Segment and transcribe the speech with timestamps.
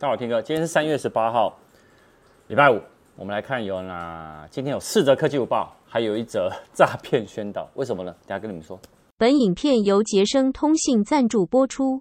[0.00, 1.54] 大家好，天哥，今天是三月十八号，
[2.46, 2.80] 礼拜五，
[3.16, 4.48] 我们来看有哪？
[4.50, 7.68] 今天有四则科技午报，还有一则诈骗宣导。
[7.74, 8.10] 为什么呢？
[8.26, 8.80] 等下跟你们说。
[9.18, 12.00] 本影片由杰生通信赞助播出。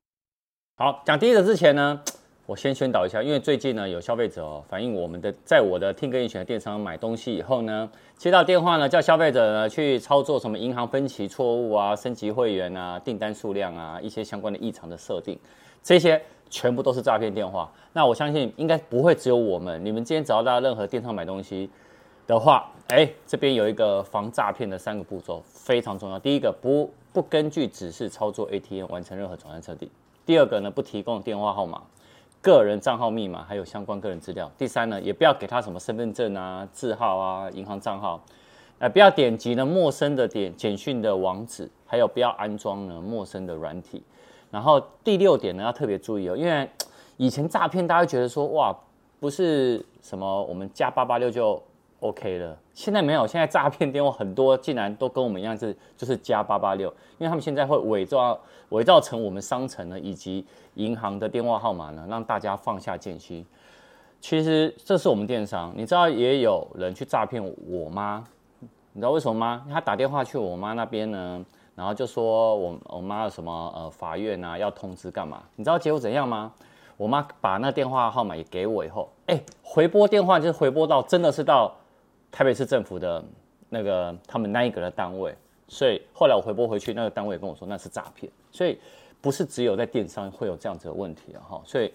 [0.78, 2.00] 好，讲第一则之前呢，
[2.46, 15.38] 我先宣导一下，因为最近呢有消费者、哦、反映，我们的在我的听歌应选的电商买东西以后呢，接到电话呢，叫消费者呢去操作什么银行分期错误啊、升级会员啊、订单数量啊一些相关的异常的设定，
[15.84, 16.22] 这些。
[16.50, 19.84] 全部都是诈骗电话，那我相信应该不会只有我们。
[19.86, 21.70] 你们今天只要到任何电商买东西
[22.26, 26.20] 的话，哎，这边有一个防诈骗的三个步骤，非常重要。
[26.20, 29.88] 第一个，不不根据指示操作 ATM 完成任何转换设定；
[30.26, 31.82] 第二个呢，不提供电话号码、
[32.42, 38.20] 个人账号密码还有相关个人资料；第三呢，也不要给他什么身份证啊、字号啊、银行账号，
[38.80, 44.02] 呃，不要点击呢陌生的点简讯的网址，还有不要安装呢陌生的软体。
[44.52, 46.68] 然后第六点呢，要特别注意哦，因为
[47.18, 48.76] 以前诈骗大家会觉得说，哇，
[49.20, 51.62] 不是什么我们加八八六就
[52.00, 56.90] OK 了，现在没有，现在诈骗电话很多，竟然都跟我们一样是就是加八八六，
[57.20, 58.40] 因为他们现在会伪造
[58.70, 60.44] 伪造成我们商城呢以及
[60.76, 63.46] 银行的电话号码呢，让大家放下戒心。
[64.20, 68.24] 其实这是我们电商，你知道也有人去诈骗我妈，
[68.94, 69.66] 你知道为什么吗？
[69.70, 71.46] 他打电话去我妈那边呢。
[71.80, 75.42] 然后就说我我妈有什么呃法院啊要通知干嘛？
[75.56, 76.52] 你知道结果怎样吗？
[76.98, 81.74] 我妈把那电话号码也给我以后，哎，回拨电话就是回拨到真的是到
[82.30, 83.24] 台北市政府的
[83.70, 85.34] 那个他们那一个的单位，
[85.70, 88.78] 所以后来我回拨回去，那个单位跟我说那是诈骗，所以
[89.22, 91.90] 不是只有在电商会有这样子的问题啊哈，所以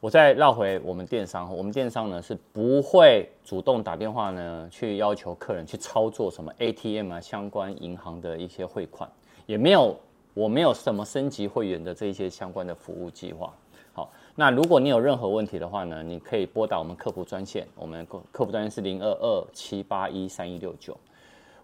[0.00, 9.08] 我再绕回我们电商，我们电商呢是不会主动打电话呢去要求客人去操作什么 ATM 啊相关银行的一些汇款。
[9.50, 9.98] 也没有，
[10.32, 13.52] 我没有什么升级会员的这些相关的服务计划。
[13.92, 20.96] 好，那如果你有任何问题的话呢，你可以拨打我们客服专线，我们客客服专线是零二二七八一三一六九，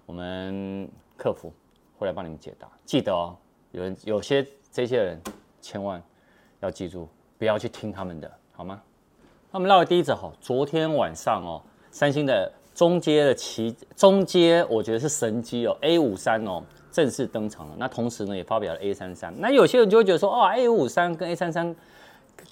[0.05, 1.53] 我们客服
[1.97, 2.69] 会来帮你们解答。
[2.85, 3.37] 记得哦，
[3.71, 5.23] 有人有些这些人
[5.61, 6.03] 千万
[6.59, 7.09] 要记住，
[7.39, 8.83] 不要去听他们的，好吗？
[9.53, 16.65] 那我们绕第一则哈，昨天晚上哦，三星的中阶的旗中阶，我觉得是神机哦，A 五三哦。
[16.97, 19.31] 正式登场了，那同时呢也发表了 A 三三。
[19.39, 21.77] 那有些人就会觉得说，哦，A 五三跟 A 三三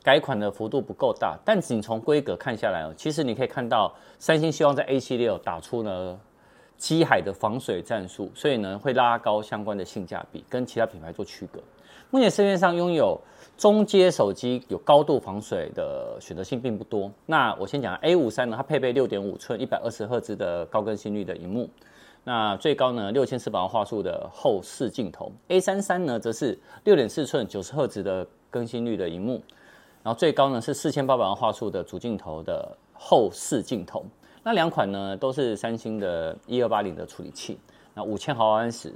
[0.02, 6.20] 改款的幅度不够大，但是你从规格看下来哦，其实你可以看到三星希望在 A 系列打出呢
[6.76, 11.58] 机海的防水战术，所以呢会拉高相关的性价比，跟其他品牌做区隔。
[12.10, 13.18] 目前市面上拥有
[13.56, 17.10] 中阶手机有高度防水的选择性并不多。
[17.24, 21.66] 那我先讲 A 五三呢，它配备六点五寸一百二十赫兹的高更新率的荧幕。
[22.26, 29.42] 那最高呢，六千四百万画素的后视镜头，A 三三呢则是六点四寸九十赫兹的更新率的荧幕，
[30.02, 34.02] 然后最高呢是四千八百万画素的主镜头的后视镜头。
[34.42, 37.58] 那两款呢都是三星的一二八零的处理器，
[37.92, 38.90] 那五千毫安时，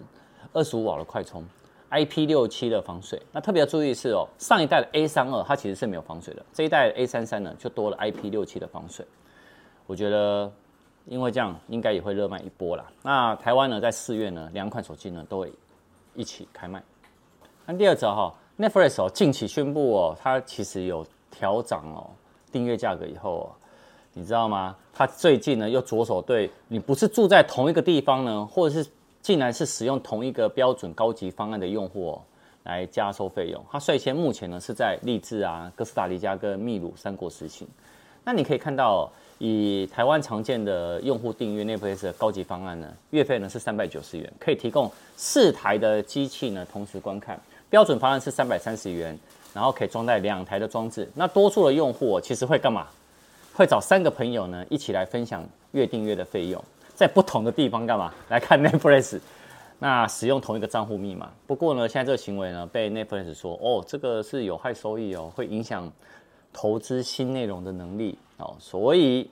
[0.54, 1.44] 二十五瓦的快充
[1.90, 3.20] ，IP 六七的防水。
[3.30, 9.04] 那特别要注意是哦，上一代的 A 三二它其实是没有防水的，这一代的 A 三三呢就多了 IP 六七的防水，
[9.86, 10.50] 我觉得。
[11.08, 12.84] 因为这样应该也会热卖一波啦。
[13.02, 15.50] 那台湾呢，在四月呢，两款手机呢都会
[16.14, 16.82] 一起开卖。
[17.64, 22.10] 那第二则哈，Netflix 哦，近期宣布哦，它其实有调涨哦
[22.52, 23.48] 订阅价格以后哦，
[24.12, 24.76] 你知道吗？
[24.92, 28.90] 它最近呢又着手对你不是住在同一个地方呢，或者是
[29.22, 32.22] 竟然是使用同一个标准高级方案的用户哦，
[32.64, 33.64] 来加收费用。
[33.70, 37.66] 它率先目前呢是在立志啊、哥斯达黎加跟秘鲁三国实行。
[38.24, 39.10] 那你可以看到。
[39.38, 47.40] 以台湾常见的用户订阅 Netflix 的高级方案呢，月费呢是三百九十元，可以提供四台的机器呢同时观看。
[47.70, 49.18] 标准方案是三百三十元，
[49.54, 51.08] 然后可以装载两台的装置。
[51.14, 52.86] 那多数的用户其实会干嘛？
[53.54, 56.62] 会找三个朋友呢一起来分享月订阅的费用，
[56.94, 58.12] 在不同的地方干嘛？
[58.28, 59.20] 来看 Netflix，
[59.78, 61.30] 那使用同一个账户密码。
[61.46, 65.88] 不过呢，现在这个行为呢被 Netflix 说，哦，这个是有害收益哦，会影响。
[66.50, 69.30] 投资新内容的能力哦，所以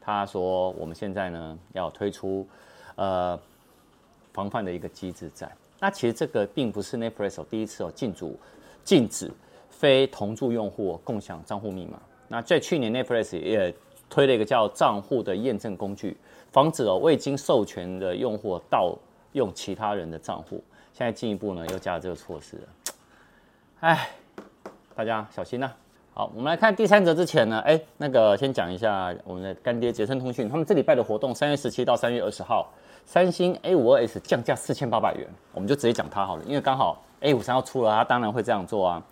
[0.00, 2.46] 他说我们现在呢要推出
[2.96, 3.38] 呃
[4.32, 5.50] 防范的一个机制在。
[5.78, 8.30] 那其实这个并不是 Netflix 第一次哦禁止
[8.82, 9.30] 禁止
[9.68, 12.00] 非同住用户共享账户密码。
[12.28, 13.74] 那在去年 Netflix 也
[14.08, 16.16] 推了一个叫账户的验证工具，
[16.50, 18.96] 防止哦未经授权的用户盗
[19.32, 20.62] 用其他人的账户。
[20.92, 22.68] 现在进一步呢又加了这个措施了，
[23.80, 24.10] 哎，
[24.94, 25.70] 大家小心呐、
[26.18, 32.72] 好，我们来看第三则之前呢，哎，那个先讲一下我们的干爹捷森通讯，他们这礼拜的活动，三月十七到三月二十号，
[33.04, 39.02] 三星 A 五二 S 降价四千八百元，我们就直接讲它好了，因为刚好 A 五三要出了，它当然会这样做啊。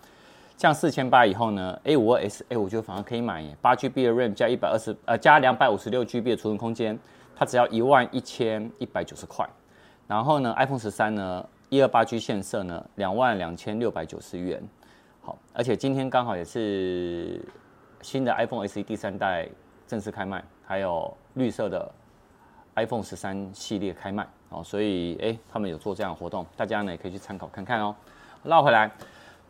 [0.57, 6.97] 降四千八以后呢，A 五二 S，哎，我觉得反而可以买耶，八 GB 的 RAM 加一百二十呃加两百五十六 GB 的储存空间，
[7.35, 9.47] 它只要一万一千一百九十块。
[10.07, 14.67] 然后呢，iPhone 十三呢，一二八 G 线色呢，两万两千六百九十元。
[15.25, 17.41] 好，而且今天刚好也是
[18.01, 19.49] 新的 iPhone SE 第三代
[19.87, 21.91] 正式开卖，还有绿色的
[22.75, 27.95] iPhone 十三系列开卖哦，所以哎，他们有做这样的活动，大家呢也可以去参考看看哦。
[28.43, 28.91] 绕回来。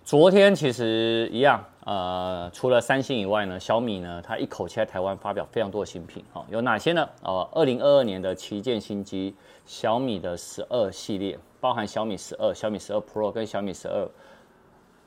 [0.06, 7.10] 昨天其实一样，呃，除了三星以外呢，小米呢，它一口气在台湾发表非常多的新品，哈，有哪些呢？
[7.24, 9.36] 呃，二零二二年的旗舰新机，
[9.66, 14.08] 小米的十二系列，包含小米十二、小米十二 Pro 跟小米十二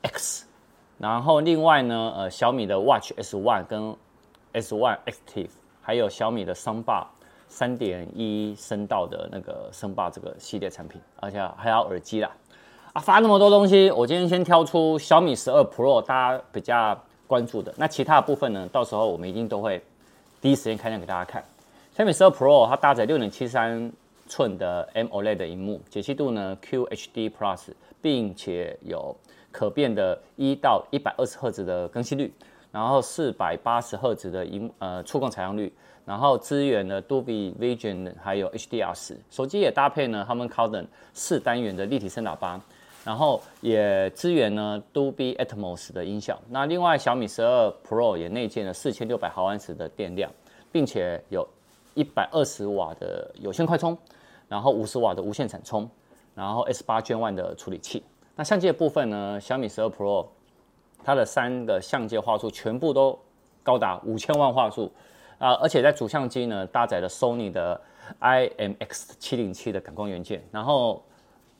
[0.01, 0.45] X，
[0.99, 3.95] 然后另外呢，呃，小米的 Watch S One 跟
[4.51, 5.49] S One Active，
[5.81, 7.07] 还有小米的声霸
[7.47, 12.29] 三点一声道的那个声霸这个系列产品，而且还有耳机啦。
[12.91, 17.73] 啊，发那么多东西，我今天先挑出小米十二 Pro，大家比较关注的。
[17.77, 18.67] 那其他的部分呢？
[18.71, 19.81] 到时候我们一定都会
[20.41, 21.41] 第一时间开箱给大家看。
[21.95, 23.91] 小米十二 Pro 它搭载六点七三
[24.27, 27.69] 寸的 M OLED 的荧幕，解析度呢 QHD Plus，
[28.01, 29.15] 并且有
[29.51, 32.33] 可变的一到一百二十赫兹的更新率，
[32.71, 35.71] 然后四百八十赫兹的荧呃触控采样率，
[36.05, 39.17] 然后支援了 Dolby Vision 还有 HDR10。
[39.29, 42.61] 手机也搭配呢 Harman Kardon 四单元的立体声喇叭。
[43.05, 46.37] 然后也支援呢 Dolby Atmos 的音效。
[46.49, 50.29] 那另外小米十二 Pro 也内建了四千六百毫安时的电量，
[50.69, 51.47] 并且有
[51.95, 53.97] 一百二十瓦的有线快充，
[54.49, 55.89] 然后五十瓦的无线闪充，
[56.35, 58.03] 然后 S 八 Gen One 的处理器。
[58.39, 60.25] 那相机的部分呢，小米十二 Pro
[61.03, 63.19] 它的三个相机画素全部都
[63.61, 64.89] 高达五千万画素
[65.39, 67.81] 啊，而且在主相机呢搭载了 Sony 的
[68.21, 71.03] IMX 七零七的感光元件，然后。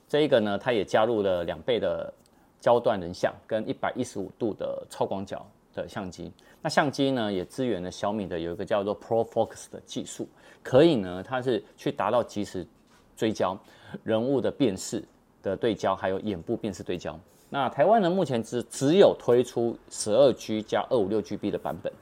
[0.08, 2.12] 这一个呢，它也加入了两倍的
[2.58, 6.32] 焦段人像跟一百一十五度的超广角的相机。
[6.60, 10.28] 那相机呢，也支援了小米的有一个叫做 Pro Focus 的技术，
[10.64, 12.66] 可以呢，它是去达到即时
[13.14, 13.56] 追焦、
[14.02, 15.04] 人物的辨识
[15.42, 17.18] 的对焦，还有眼部辨识对焦。
[17.48, 21.92] 那台湾呢，目前只只有推出十二 G 加二五六 GB 的版本。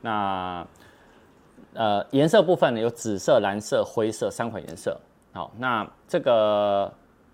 [0.00, 0.66] 那
[1.74, 5.00] 呃，颜色部分呢，有紫色、蓝色、灰色三款颜色。
[5.32, 6.92] 好，那这个。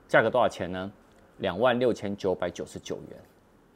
[0.09, 0.93] 价格多少钱呢？
[1.39, 3.19] 两万六千九百九十九元。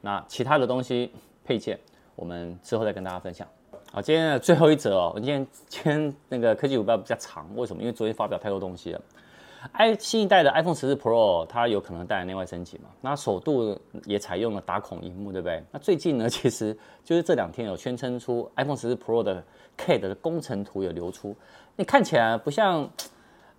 [0.01, 1.11] 那其他的东西
[1.43, 1.79] 配件，
[2.15, 3.47] 我们之后再跟大家分享。
[3.91, 7.81] 好，今天的最后一则哦，我今天今天那个科技股票比较长，为什么？
[7.81, 9.01] 因为昨天发表太多东西了。
[9.73, 12.89] I 新一代的 iPhone 十四 Pro 它有可能带来内外升级嘛？
[13.01, 15.63] 那首度也采用了打孔荧幕，对不对？
[15.71, 19.43] 那最近呢， 其实就是这两天有宣称出 iPhone 十四 Pro 的
[19.75, 21.35] K 的工程图有流出，
[21.75, 22.89] 你看起来不像。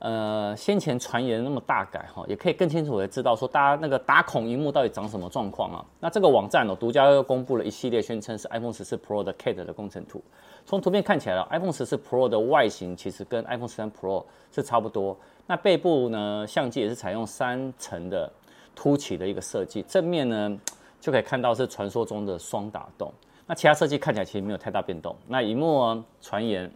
[0.00, 5.84] 呃，先前传言那么大改哈，也可以更清楚的知道说，大家那个打孔荧幕到底长什么状况啊？
[5.98, 10.22] 那这个网站哦，独家又公布了一系列宣称是 iPhone 十四 Pro 的 CAD 的工程图。
[10.64, 15.16] 从图片看起来，iPhone 十四 Pro 的外形其实跟 iPhone 十三 Pro 是差不多。
[15.48, 18.30] 那背部呢，相机也是采用三层的
[18.76, 20.56] 凸起的一个设计，正面呢
[21.00, 23.12] 就可以看到是传说中的双打洞。
[23.46, 25.16] 那其他设计看起来其实没有太大变动。
[25.26, 26.70] 那荧幕啊，传言。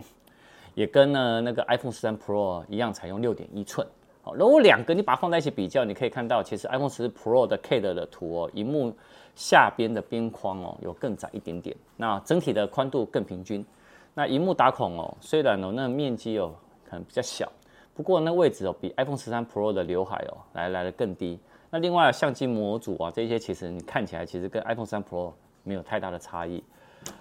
[0.75, 3.87] 也跟呢那个 iPhone 十三 Pro 一样，采用六点一寸。
[4.23, 8.95] 好，如果两个你把它放在一起比较，你可以看到，其实 iPhone 十四 Pro 的 CAD 的图哦，萤幕
[9.35, 13.67] 下边的边框哦有更窄一点点，那整体的宽度更平均。
[14.15, 16.55] 那萤幕打孔哦，虽然哦那面积哦
[16.85, 17.51] 可能比较小，
[17.95, 21.39] 不过那位置哦比 iPhone 十三 Pro 的刘海哦来来的更低。
[21.71, 25.33] 那另外相机模组啊这些其实你看起来其实跟 iPhone 十三 Pro
[25.65, 26.63] 没有太大的差异。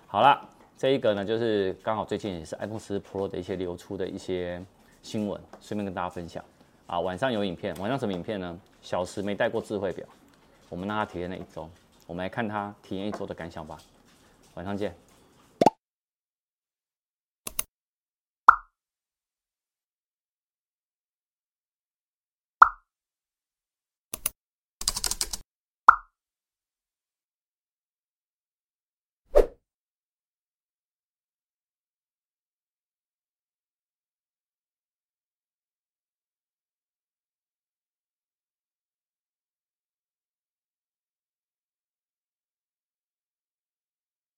[0.05, 0.39] 好了。
[0.77, 4.63] 这一个呢，就是刚好最近也是 iPhone 14 Pro 的一些流出的一些
[5.03, 6.43] 新闻，顺便跟大家分享
[6.87, 6.99] 啊。
[6.99, 8.59] 晚上有影片，晚上什么影片呢？
[8.81, 10.05] 小时没带过智慧表，
[10.69, 11.69] 我们让他体验了一周，
[12.07, 13.77] 我们来看他体验一周的感想吧。
[14.55, 14.95] 晚上见。